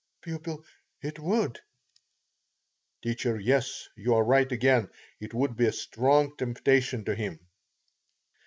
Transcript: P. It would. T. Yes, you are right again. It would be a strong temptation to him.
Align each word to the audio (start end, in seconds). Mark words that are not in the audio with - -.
P. 0.23 0.35
It 1.03 1.19
would. 1.19 1.59
T. 3.03 3.15
Yes, 3.23 3.87
you 3.95 4.15
are 4.15 4.23
right 4.23 4.51
again. 4.51 4.89
It 5.19 5.35
would 5.35 5.55
be 5.55 5.67
a 5.67 5.71
strong 5.71 6.35
temptation 6.37 7.05
to 7.05 7.13
him. 7.13 7.39